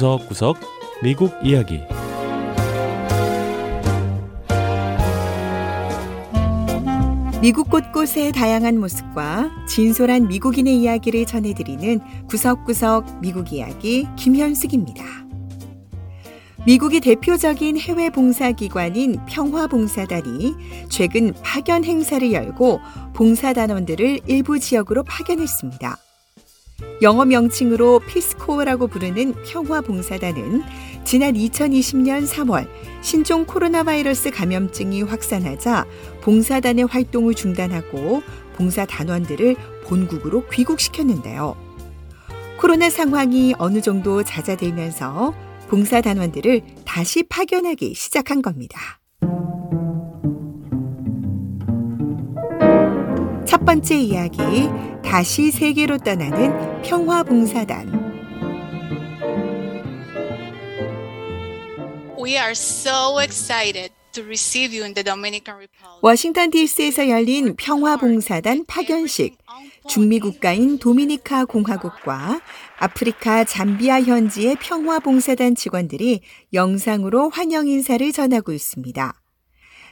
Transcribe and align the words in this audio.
구석구석 0.00 0.56
미국 1.02 1.30
이야기 1.44 1.82
미국 7.42 7.68
곳곳의 7.68 8.32
다양한 8.32 8.80
모습과 8.80 9.50
진솔한 9.68 10.28
미국인의 10.28 10.78
이야기를 10.78 11.26
전해드리는 11.26 12.00
구석구석 12.28 13.20
미국 13.20 13.52
이야기 13.52 14.06
김현숙입니다. 14.16 15.04
미국의 16.64 17.00
대표적인 17.00 17.78
해외 17.78 18.08
봉사기관인 18.08 19.18
평화봉사단이 19.26 20.54
최근 20.88 21.34
파견 21.42 21.84
행사를 21.84 22.32
열고 22.32 22.80
봉사단원들을 23.12 24.20
일부 24.26 24.58
지역으로 24.58 25.04
파견했습니다. 25.04 25.98
영어 27.02 27.24
명칭으로 27.24 28.00
피스코어라고 28.00 28.86
부르는 28.88 29.34
평화봉사단은 29.44 30.62
지난 31.04 31.32
2020년 31.32 32.26
3월 32.26 32.68
신종 33.00 33.46
코로나 33.46 33.82
바이러스 33.82 34.30
감염증이 34.30 35.02
확산하자 35.02 35.86
봉사단의 36.20 36.84
활동을 36.84 37.34
중단하고 37.34 38.22
봉사 38.54 38.84
단원들을 38.84 39.56
본국으로 39.84 40.46
귀국시켰는데요. 40.48 41.56
코로나 42.60 42.90
상황이 42.90 43.54
어느 43.56 43.80
정도 43.80 44.22
잦아들면서 44.22 45.34
봉사 45.68 46.02
단원들을 46.02 46.60
다시 46.84 47.22
파견하기 47.22 47.94
시작한 47.94 48.42
겁니다. 48.42 49.00
첫 53.60 53.66
번째 53.66 53.94
이야기, 53.98 54.38
다시 55.04 55.50
세계로 55.50 55.98
떠나는 55.98 56.80
평화봉사단. 56.80 57.92
We 62.18 62.36
are 62.36 62.52
so 62.52 63.20
excited 63.20 63.92
to 64.12 64.24
receive 64.24 64.74
you 64.74 64.84
in 64.86 64.94
the 64.94 65.04
Dominican 65.04 65.58
Republic. 65.58 66.00
워싱턴 66.00 66.50
DC에서 66.50 67.10
열린 67.10 67.54
평화봉사단 67.54 68.64
파견식. 68.66 69.36
중미 69.86 70.20
국가인 70.20 70.78
도미니카 70.78 71.44
공화국과 71.44 72.40
아프리카 72.78 73.44
잠비아 73.44 74.00
현지의 74.00 74.56
평화봉사단 74.56 75.54
직원들이 75.54 76.22
영상으로 76.54 77.28
환영 77.28 77.68
인사를 77.68 78.10
전하고 78.10 78.52
있습니다. 78.52 79.20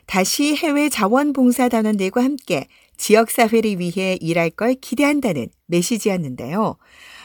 다시 0.06 0.56
해외 0.56 0.88
자원봉사단원들과 0.88 2.24
함께 2.24 2.66
지역사회를 2.98 3.78
위해 3.78 4.18
일할 4.20 4.50
걸 4.50 4.74
기대한다는 4.74 5.48
메시지였는데요. 5.66 6.76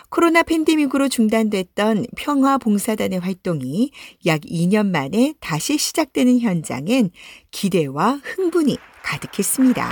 코로나 0.10 0.44
팬데믹으로 0.44 1.10
중단됐던 1.10 2.06
평화봉사단의 2.16 3.20
활동이 3.20 3.92
약 4.28 4.42
2년 4.42 4.88
만에 4.92 5.34
다시 5.40 5.78
시작되는 5.78 6.40
현장엔 6.40 7.10
기대와 7.50 8.22
흥분이 8.24 8.78
가득했습니다. 9.04 9.90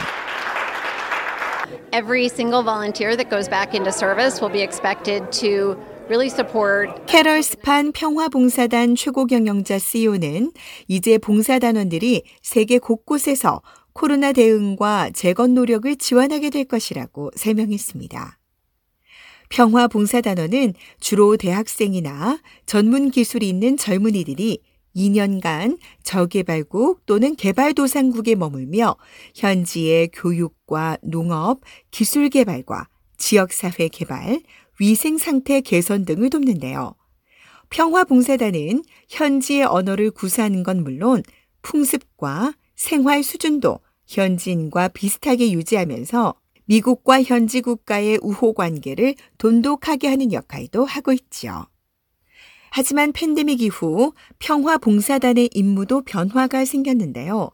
Every 1.94 2.26
single 2.28 2.64
volunteer 2.64 3.18
that 3.18 3.30
goes 3.30 3.50
back 3.50 3.74
into 3.74 3.92
service 3.92 4.40
will 4.42 4.54
be 4.54 4.62
expected 4.62 5.32
to 5.42 5.76
캐럴 7.08 7.42
스판 7.42 7.94
평화봉사단 7.94 8.96
최고 8.96 9.26
경영자 9.26 9.80
CEO는 9.80 10.52
이제 10.90 11.18
봉사단원들이 11.18 12.24
세계 12.42 12.80
곳곳에서 12.80 13.62
코로나 13.94 14.32
대응과 14.32 15.12
재건 15.14 15.54
노력을 15.54 15.94
지원하게 15.96 16.50
될 16.50 16.66
것이라고 16.66 17.32
설명했습니다. 17.36 18.38
평화 19.50 19.88
봉사단원은 19.88 20.74
주로 21.00 21.36
대학생이나 21.36 22.40
전문 22.66 23.12
기술이 23.12 23.50
있는 23.50 23.76
젊은이들이 23.76 24.60
2년간 24.96 25.78
저개발국 26.04 27.06
또는 27.06 27.36
개발도상국에 27.36 28.36
머물며 28.36 28.96
현지의 29.36 30.10
교육과 30.14 30.98
농업, 31.02 31.62
기술 31.92 32.30
개발과 32.30 32.88
지역사회 33.18 33.90
개발, 33.90 34.42
위생 34.80 35.18
상태 35.18 35.62
개선 35.62 36.06
등을 36.06 36.30
돕는데요. 36.30 36.96
평화봉사단은 37.70 38.84
현지의 39.10 39.66
언어를 39.66 40.12
구사하는 40.12 40.64
건 40.64 40.84
물론 40.84 41.24
풍습과 41.62 42.54
생활 42.82 43.22
수준도 43.22 43.80
현지인과 44.08 44.88
비슷하게 44.88 45.52
유지하면서 45.52 46.34
미국과 46.66 47.22
현지 47.22 47.62
국가의 47.62 48.18
우호 48.24 48.54
관계를 48.54 49.14
돈독하게 49.38 50.08
하는 50.08 50.34
역할도 50.34 50.86
하고 50.86 51.14
있지요. 51.14 51.68
하지만 52.72 53.12
팬데믹 53.12 53.62
이후 53.62 54.14
평화 54.40 54.80
봉사단의 54.80 55.52
임무도 55.54 56.02
변화가 56.06 56.66
생겼는데요. 56.66 57.52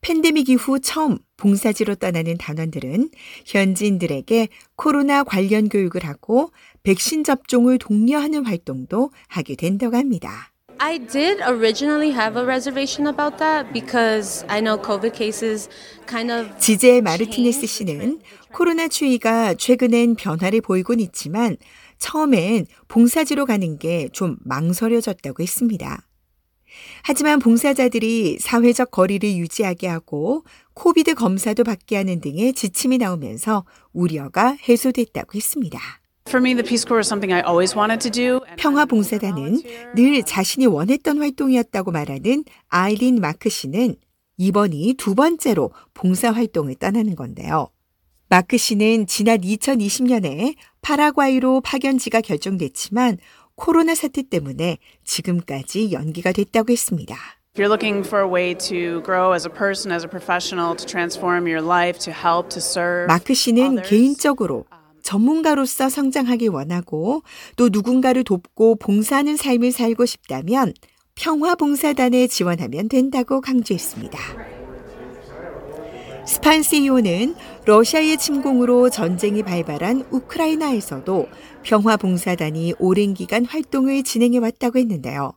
팬데믹 0.00 0.48
이후 0.48 0.80
처음 0.80 1.18
봉사지로 1.36 1.96
떠나는 1.96 2.38
단원들은 2.38 3.10
현지인들에게 3.44 4.48
코로나 4.76 5.24
관련 5.24 5.68
교육을 5.68 6.06
하고 6.06 6.52
백신 6.84 7.22
접종을 7.22 7.76
독려하는 7.76 8.46
활동도 8.46 9.10
하게 9.28 9.56
된다고 9.56 9.98
합니다. 9.98 10.53
I 10.78 10.98
did 10.98 11.40
originally 11.40 12.10
have 12.12 12.36
a 12.36 12.44
reservation 12.44 13.06
about 13.06 13.38
that 13.38 13.72
because 13.72 14.44
I 14.48 14.60
know 14.60 14.76
COVID 14.76 15.12
cases 15.14 15.68
kind 16.06 16.30
of 16.30 16.58
지제 16.58 17.00
마르티네스 17.00 17.66
씨는 17.66 18.20
코로나 18.52 18.88
추이가 18.88 19.54
최근엔 19.54 20.16
변화를 20.16 20.60
보이곤 20.60 21.00
있지만 21.00 21.56
처음엔 21.98 22.66
봉사지로 22.88 23.46
가는 23.46 23.78
게 23.78 24.08
좀 24.12 24.36
망설여졌다고 24.44 25.42
했습니다. 25.42 26.02
하지만 27.04 27.38
봉사자들이 27.38 28.38
사회적 28.40 28.90
거리를 28.90 29.36
유지하게 29.36 29.86
하고 29.86 30.44
COVID 30.74 31.14
검사도 31.14 31.62
받게 31.62 31.96
하는 31.96 32.20
등의 32.20 32.52
지침이 32.52 32.98
나오면서 32.98 33.64
우려가 33.92 34.56
해소됐다고 34.68 35.36
했습니다. 35.36 35.78
For 36.28 36.40
me, 36.40 36.54
the 36.54 36.64
Peace 36.66 36.84
Corps 36.84 37.00
is 37.00 37.06
something 37.06 37.32
I 37.32 37.42
always 37.42 37.76
wanted 37.76 38.00
to 38.00 38.10
do. 38.10 38.40
평화 38.56 38.86
봉사단은 38.86 39.62
늘 39.94 40.22
자신이 40.24 40.66
원했던 40.66 41.18
활동이었다고 41.18 41.92
말하는 41.92 42.44
아일린 42.68 43.20
마크 43.20 43.48
씨는 43.48 43.96
이번이 44.38 44.94
두 44.94 45.14
번째로 45.14 45.70
봉사 45.92 46.32
활동을 46.32 46.76
떠나는 46.76 47.14
건데요. 47.14 47.68
마크 48.28 48.56
씨는 48.56 49.06
지난 49.06 49.42
2020년에 49.42 50.56
파라과이로 50.80 51.60
파견지가 51.60 52.22
결정됐지만 52.22 53.18
코로나 53.54 53.94
사태 53.94 54.22
때문에 54.22 54.78
지금까지 55.04 55.92
연기가 55.92 56.32
됐다고 56.32 56.72
했습니다. 56.72 57.14
If 57.54 57.62
you're 57.62 57.70
looking 57.70 58.04
for 58.04 58.24
a 58.24 58.28
way 58.28 58.56
to 58.56 59.00
grow 59.04 59.32
as 59.32 59.46
a 59.46 59.52
person, 59.52 59.92
as 59.94 60.04
a 60.04 60.08
professional, 60.08 60.74
to 60.74 60.84
transform 60.84 61.46
your 61.46 61.62
life, 61.62 62.00
to 62.00 62.10
help, 62.12 62.48
to 62.48 62.58
serve. 62.58 63.06
마크 63.06 63.34
씨는 63.34 63.78
others, 63.78 63.88
개인적으로 63.88 64.64
전문가로서 65.04 65.88
성장하기 65.88 66.48
원하고 66.48 67.22
또 67.56 67.68
누군가를 67.68 68.24
돕고 68.24 68.76
봉사하는 68.76 69.36
삶을 69.36 69.70
살고 69.70 70.06
싶다면 70.06 70.74
평화봉사단에 71.14 72.26
지원하면 72.26 72.88
된다고 72.88 73.40
강조했습니다. 73.40 74.18
스판 76.26 76.62
CEO는 76.62 77.34
러시아의 77.66 78.16
침공으로 78.16 78.88
전쟁이 78.88 79.42
발발한 79.42 80.06
우크라이나에서도 80.10 81.28
평화봉사단이 81.62 82.74
오랜 82.78 83.12
기간 83.12 83.44
활동을 83.44 84.02
진행해 84.02 84.38
왔다고 84.38 84.78
했는데요. 84.78 85.34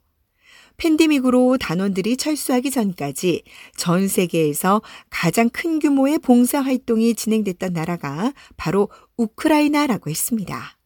팬데믹으로 0.78 1.58
단원들이 1.58 2.18
철수하기 2.18 2.72
전까지 2.72 3.44
전 3.76 4.08
세계에서 4.08 4.82
가장 5.10 5.50
큰 5.50 5.80
규모의 5.80 6.20
봉사 6.20 6.62
활동이 6.62 7.16
진행됐던 7.16 7.74
나라가 7.74 8.32
바로 8.56 8.90
우크라이나라고 9.18 10.10
했습니다. 10.10 10.78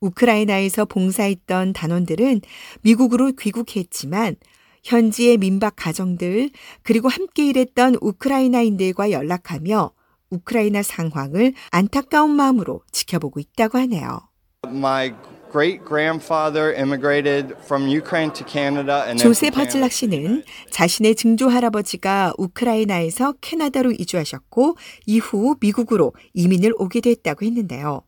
우크라이나에서 0.00 0.84
봉사했던 0.84 1.72
단원들은 1.72 2.42
미국으로 2.82 3.32
귀국했지만 3.32 4.36
현지의 4.84 5.38
민박 5.38 5.74
가정들 5.76 6.50
그리고 6.82 7.08
함께 7.08 7.48
일했던 7.48 7.96
우크라이나인들과 8.00 9.10
연락하며 9.10 9.92
우크라이나 10.30 10.82
상황을 10.82 11.54
안타까운 11.70 12.30
마음으로 12.30 12.82
지켜보고 12.92 13.40
있다고 13.40 13.78
하네요. 13.78 14.28
My 14.64 15.12
great 15.56 15.82
grandfather 15.86 16.74
immigrated 16.74 17.56
from 17.64 17.88
Ukraine 17.88 18.30
to 18.34 18.44
Canada 18.44 19.04
and 19.08 19.18
then 19.18 19.24
조셉 19.24 19.54
from 19.54 19.64
허즐락 19.64 19.90
씨는 19.90 20.44
자신의 20.70 21.14
증조 21.14 21.48
할아버지가 21.48 22.34
우크라이나에서 22.36 23.32
캐나다로 23.40 23.92
이주하셨고 23.92 24.76
이후 25.06 25.56
미국으로 25.58 26.12
이민을 26.34 26.74
오게 26.76 27.00
됐다고 27.00 27.46
했는데요. 27.46 28.02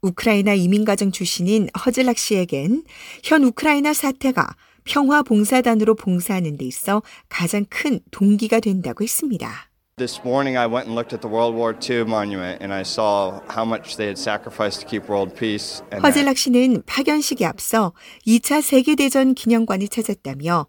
우크라이나 0.00 0.54
이민가정 0.54 1.12
출신인 1.12 1.68
허즐락 1.84 2.16
씨에겐 2.16 2.84
현 3.22 3.44
우크라이나 3.44 3.92
사태가 3.92 4.56
평화 4.84 5.22
봉사단으로 5.22 5.94
봉사하는 5.94 6.56
데 6.56 6.64
있어 6.64 7.02
가장 7.28 7.66
큰 7.68 8.00
동기가 8.10 8.60
된다고 8.60 9.04
했습니다. 9.04 9.68
This 9.98 10.22
morning 10.22 10.58
I 10.58 10.66
went 10.66 10.88
and 10.88 10.94
looked 10.94 11.14
at 11.14 11.22
the 11.22 11.26
World 11.26 11.54
War 11.54 11.72
II 11.72 12.04
monument 12.04 12.60
and 12.60 12.70
I 12.70 12.82
saw 12.82 13.40
how 13.48 13.64
much 13.64 13.96
they 13.96 14.04
had 14.04 14.18
sacrificed 14.18 14.80
to 14.82 14.86
keep 14.86 15.08
world 15.08 15.34
peace. 15.34 15.82
허젤락 15.90 16.36
씨는 16.36 16.82
파견식에 16.84 17.46
앞서 17.46 17.94
2차 18.26 18.60
세계대전 18.60 19.32
기념관을 19.32 19.88
찾았다며 19.88 20.66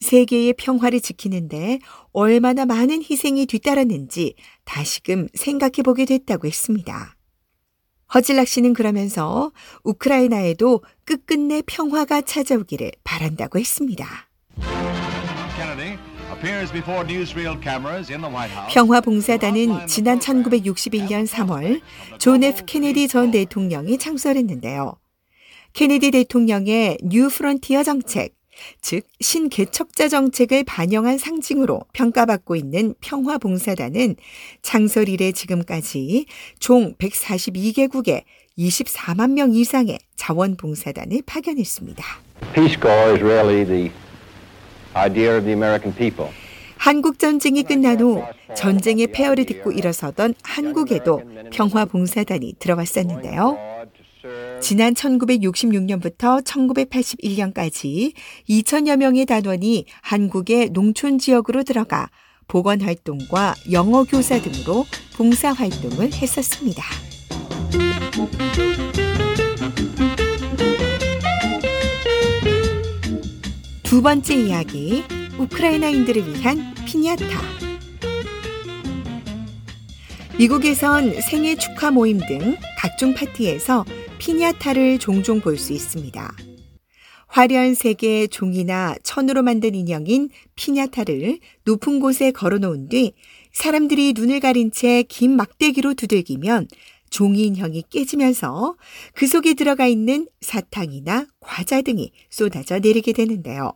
세계의 0.00 0.54
평화를 0.54 1.02
지키는데 1.02 1.80
얼마나 2.14 2.64
많은 2.64 3.02
희생이 3.02 3.44
뒤따랐는지 3.44 4.34
다시금 4.64 5.28
생각해 5.34 5.82
보게 5.84 6.06
됐다고 6.06 6.46
했습니다. 6.46 7.16
허질락 8.14 8.48
씨는 8.48 8.72
그러면서 8.72 9.52
우크라이나에도 9.84 10.82
끝끝내 11.04 11.60
평화가 11.66 12.22
찾아오기를 12.22 12.92
바란다고 13.04 13.58
했습니다. 13.58 14.30
Kennedy 16.30 16.38
appears 16.38 16.72
before 16.72 17.04
newsreel 17.04 17.60
cameras 17.62 18.10
in 18.10 18.20
the 18.20 18.30
White 18.30 18.52
House. 18.52 18.72
평화봉사단은 18.72 19.86
지난 19.86 20.18
1961년 20.18 21.26
3월 21.26 21.80
존 22.18 22.42
F 22.44 22.64
케네디 22.66 23.08
전 23.08 23.30
대통령이 23.30 23.98
창설했는데요. 23.98 24.96
케네디 25.72 26.10
대통령의 26.10 26.98
New 27.02 27.28
Frontier 27.28 27.82
정책, 27.82 28.34
즉 28.80 29.06
신개척자 29.20 30.08
정책을 30.08 30.64
반영한 30.64 31.18
상징으로 31.18 31.82
평가받고 31.92 32.56
있는 32.56 32.94
평화봉사단은 33.00 34.16
창설 34.62 35.08
이래 35.08 35.32
지금까지 35.32 36.26
총 36.58 36.94
142개국에 36.96 38.24
24만 38.58 39.32
명 39.32 39.54
이상의 39.54 39.98
자원봉사단을 40.16 41.22
파견했습니다. 41.24 42.04
한국 46.76 47.18
전쟁이 47.18 47.62
끝난 47.62 48.00
후 48.00 48.22
전쟁의 48.56 49.08
폐허를 49.08 49.44
딛고 49.44 49.72
일어서던 49.72 50.34
한국에도 50.42 51.22
평화봉사단이 51.52 52.54
들어왔었는데요. 52.58 53.58
지난 54.60 54.94
1966년부터 54.94 56.44
1981년까지 56.44 58.12
2천여 58.48 58.96
명의 58.96 59.26
단원이 59.26 59.86
한국의 60.02 60.70
농촌 60.70 61.18
지역으로 61.18 61.62
들어가 61.64 62.08
보건 62.48 62.80
활동과 62.80 63.54
영어 63.72 64.04
교사 64.04 64.40
등으로 64.40 64.84
봉사 65.16 65.52
활동을 65.52 66.12
했었습니다. 66.12 66.82
두 73.90 74.02
번째 74.02 74.36
이야기, 74.36 75.02
우크라이나인들을 75.36 76.32
위한 76.32 76.72
피냐타. 76.86 77.26
미국에선 80.38 81.20
생일 81.20 81.58
축하 81.58 81.90
모임 81.90 82.20
등 82.20 82.54
각종 82.78 83.14
파티에서 83.14 83.84
피냐타를 84.18 85.00
종종 85.00 85.40
볼 85.40 85.58
수 85.58 85.72
있습니다. 85.72 86.32
화려한 87.26 87.74
색의 87.74 88.28
종이나 88.28 88.94
천으로 89.02 89.42
만든 89.42 89.74
인형인 89.74 90.28
피냐타를 90.54 91.40
높은 91.64 91.98
곳에 91.98 92.30
걸어 92.30 92.58
놓은 92.58 92.90
뒤 92.90 93.14
사람들이 93.52 94.12
눈을 94.12 94.38
가린 94.38 94.70
채 94.70 95.02
긴 95.08 95.34
막대기로 95.34 95.94
두들기면 95.94 96.68
종이 97.10 97.44
인형이 97.46 97.84
깨지면서 97.90 98.76
그 99.14 99.26
속에 99.26 99.54
들어가 99.54 99.86
있는 99.86 100.28
사탕이나 100.40 101.26
과자 101.40 101.82
등이 101.82 102.12
쏟아져 102.30 102.78
내리게 102.78 103.12
되는데요. 103.12 103.74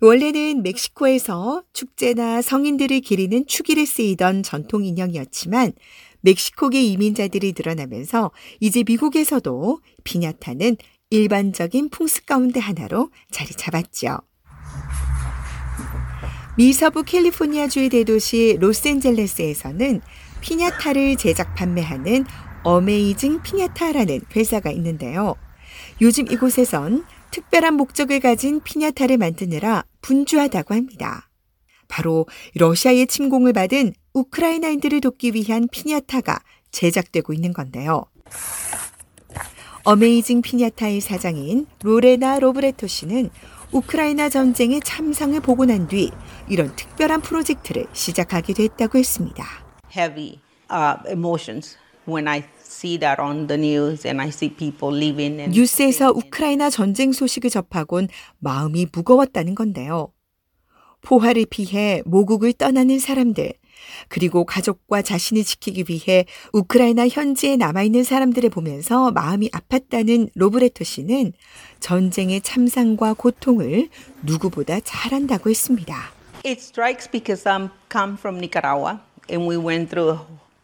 원래는 0.00 0.62
멕시코에서 0.62 1.62
축제나 1.72 2.42
성인들을 2.42 3.00
기리는 3.00 3.46
축일에 3.46 3.86
쓰이던 3.86 4.42
전통 4.42 4.84
인형이었지만 4.84 5.72
멕시코계 6.20 6.82
이민자들이 6.82 7.54
늘어나면서 7.56 8.32
이제 8.60 8.82
미국에서도 8.84 9.80
피냐타는 10.02 10.76
일반적인 11.10 11.90
풍습 11.90 12.26
가운데 12.26 12.60
하나로 12.60 13.10
자리 13.30 13.50
잡았죠. 13.50 14.18
미서부 16.56 17.02
캘리포니아주의 17.02 17.88
대도시 17.88 18.56
로스앤젤레스에서는 18.60 20.00
피냐타를 20.44 21.16
제작 21.16 21.54
판매하는 21.54 22.26
Amazing 22.64 23.40
Piñata라는 23.42 24.20
회사가 24.36 24.70
있는데요. 24.72 25.36
요즘 26.02 26.30
이곳에선 26.30 27.06
특별한 27.30 27.74
목적을 27.74 28.20
가진 28.20 28.60
피냐타를 28.60 29.16
만드느라 29.16 29.84
분주하다고 30.02 30.74
합니다. 30.74 31.30
바로 31.88 32.26
러시아의 32.56 33.06
침공을 33.06 33.54
받은 33.54 33.94
우크라이나인들을 34.12 35.00
돕기 35.00 35.32
위한 35.32 35.66
피냐타가 35.72 36.40
제작되고 36.70 37.32
있는 37.32 37.54
건데요. 37.54 38.04
Amazing 39.84 40.42
Piñata의 40.42 41.00
사장인 41.00 41.66
로레나 41.82 42.38
로브레토 42.38 42.86
씨는 42.86 43.30
우크라이나 43.72 44.28
전쟁의 44.28 44.80
참상을 44.84 45.40
보고 45.40 45.64
난 45.64 45.88
뒤 45.88 46.10
이런 46.48 46.76
특별한 46.76 47.22
프로젝트를 47.22 47.86
시작하게 47.94 48.52
됐다고 48.52 48.98
했습니다. 48.98 49.63
Heavy 49.94 50.40
uh, 50.70 50.96
emotions 51.08 51.76
when 52.06 52.28
I 52.28 52.44
see 52.62 52.98
that 52.98 53.20
on 53.20 53.46
the 53.46 53.56
news 53.56 54.06
and 54.06 54.20
I 54.20 54.28
see 54.28 54.50
people 54.50 54.94
living 54.94 55.40
in 55.40 55.50
뉴스에서 55.52 56.10
우크라이나 56.10 56.70
전쟁 56.70 57.12
소식을 57.12 57.50
접하곤 57.50 58.08
마음이 58.38 58.88
무거웠다는 58.92 59.54
건데요. 59.54 60.12
포화를 61.02 61.46
피해 61.48 62.02
모국을 62.06 62.54
떠나는 62.54 62.98
사람들, 62.98 63.52
그리고 64.08 64.44
가족과 64.44 65.02
자신을 65.02 65.44
지키기 65.44 65.84
위해 65.88 66.24
우크라이나 66.52 67.08
현지에 67.08 67.56
남아있는 67.56 68.04
사람들을 68.04 68.48
보면서 68.50 69.10
마음이 69.10 69.50
아팠다는 69.50 70.30
로브레토 70.34 70.84
씨는 70.84 71.32
전쟁의 71.80 72.40
참상과 72.40 73.14
고통을 73.14 73.88
누구보다 74.22 74.80
잘 74.80 75.14
안다고 75.14 75.50
했습니다. 75.50 76.12
It 76.46 76.60
strikes 76.60 77.10
because 77.10 77.48
I 77.48 77.68
come 77.90 78.16
from 78.18 78.36
Nicaragua 78.36 78.98
and 79.30 79.48
we 79.48 79.56
went 79.56 79.90
through 79.90 80.10
a 80.10 80.18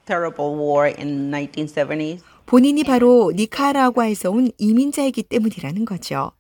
terrible 0.06 0.56
war 0.56 0.86
in 0.86 1.30
1970s. 1.30 2.22
본인이 2.46 2.82
바로 2.82 3.32
니카라과에서 3.34 4.30
온 4.30 4.50
이민자이기 4.58 5.22
때문이라는 5.22 5.84
거죠. 5.84 6.32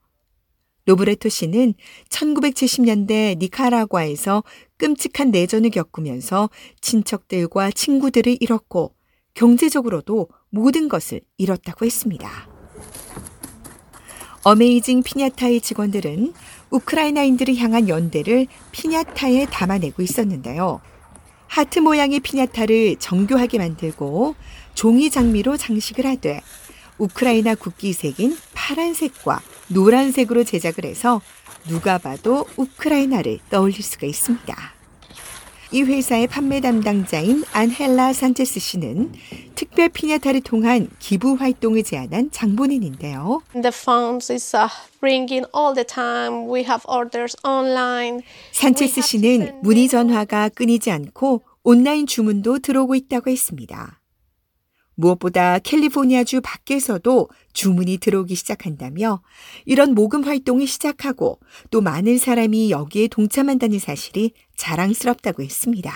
로브레토 0.86 1.28
씨는 1.28 1.74
1970년대 2.08 3.38
니카라과에서 3.38 4.42
끔찍한 4.76 5.30
내전을 5.30 5.70
겪으면서 5.70 6.50
친척들과 6.80 7.70
친구들을 7.70 8.38
잃었고 8.40 8.94
경제적으로도 9.34 10.28
모든 10.48 10.88
것을 10.88 11.20
잃었다고 11.38 11.84
했습니다. 11.84 12.48
어메이징 14.42 15.02
피냐타의 15.02 15.60
직원들은 15.60 16.32
우크라이나인들을 16.70 17.56
향한 17.56 17.88
연대를 17.88 18.46
피냐타에 18.72 19.46
담아내고 19.46 20.02
있었는데요. 20.02 20.80
하트 21.50 21.80
모양의 21.80 22.20
피냐타를 22.20 22.94
정교하게 23.00 23.58
만들고 23.58 24.36
종이 24.74 25.10
장미로 25.10 25.56
장식을 25.56 26.06
하되 26.06 26.42
우크라이나 26.96 27.56
국기 27.56 27.92
색인 27.92 28.38
파란색과 28.54 29.40
노란색으로 29.66 30.44
제작을 30.44 30.84
해서 30.84 31.20
누가 31.66 31.98
봐도 31.98 32.46
우크라이나를 32.56 33.40
떠올릴 33.50 33.82
수가 33.82 34.06
있습니다. 34.06 34.79
이 35.72 35.82
회사의 35.82 36.26
판매 36.26 36.60
담당자인 36.60 37.44
안헬라 37.52 38.12
산체스 38.12 38.58
씨는 38.58 39.12
특별 39.54 39.88
피냐타를 39.88 40.40
통한 40.40 40.88
기부 40.98 41.34
활동을 41.34 41.84
제안한 41.84 42.32
장본인인데요. 42.32 43.42
The 43.52 43.68
funds 43.68 44.32
is 44.32 44.56
uh, 44.56 44.68
ringing 45.00 45.46
all 45.56 45.72
the 45.72 45.84
time. 45.84 46.50
We 46.50 46.64
have 46.64 46.82
orders 46.88 47.36
online. 47.46 48.22
산체스 48.50 49.00
씨는 49.00 49.60
문의 49.62 49.86
전화가 49.86 50.48
끊이지 50.48 50.90
않고 50.90 51.42
온라인 51.62 52.06
주문도 52.06 52.58
들어오고 52.58 52.96
있다고 52.96 53.30
했습니다. 53.30 53.99
무엇보다 55.00 55.58
캘리포니아주 55.58 56.40
밖에서도 56.42 57.28
주문이 57.52 57.98
들어오기 57.98 58.34
시작한다며 58.34 59.22
이런 59.64 59.94
모금 59.94 60.22
활동을 60.24 60.66
시작하고 60.66 61.40
또 61.70 61.80
많은 61.80 62.18
사람이 62.18 62.70
여기에 62.70 63.08
동참한다는 63.08 63.78
사실이 63.78 64.32
자랑스럽다고 64.56 65.42
했습니다. 65.42 65.92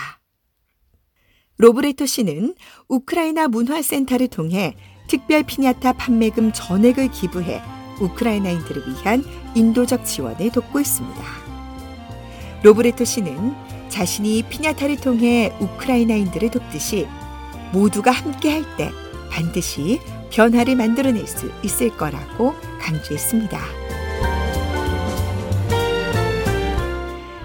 로브레토 1.57 2.05
씨는 2.05 2.55
우크라이나 2.89 3.47
문화센터를 3.47 4.27
통해 4.27 4.75
특별 5.07 5.43
피냐타 5.43 5.93
판매금 5.93 6.51
전액을 6.51 7.11
기부해 7.11 7.61
우크라이나인들을 8.01 8.83
위한 8.89 9.23
인도적 9.55 10.05
지원을 10.05 10.51
돕고 10.51 10.79
있습니다. 10.81 11.23
로브레토 12.63 13.05
씨는 13.05 13.53
자신이 13.89 14.43
피냐타를 14.49 14.97
통해 14.97 15.55
우크라이나인들을 15.61 16.51
돕듯이 16.51 17.07
모두가 17.71 18.11
함께 18.11 18.51
할 18.51 18.65
때 18.77 18.91
반드시 19.31 19.99
변화를 20.31 20.75
만들어낼 20.75 21.27
수 21.27 21.49
있을 21.63 21.95
거라고 21.95 22.53
강조했습니다. 22.79 23.59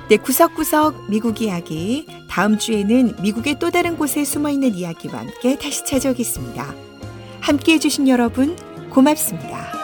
네, 0.09 0.17
구석구석 0.17 1.09
미국 1.09 1.41
이야기 1.41 2.07
다음 2.29 2.59
주에는 2.59 3.17
미국의 3.23 3.59
또 3.59 3.71
다른 3.71 3.97
곳에 3.97 4.25
숨어 4.25 4.51
있는 4.51 4.75
이야기와 4.75 5.21
함께 5.21 5.57
다시 5.57 5.85
찾아오겠습니다. 5.85 6.75
함께 7.41 7.75
해주신 7.75 8.09
여러분, 8.09 8.57
고맙습니다. 8.91 9.80